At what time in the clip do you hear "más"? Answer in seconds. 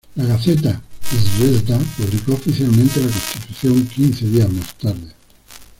4.51-4.73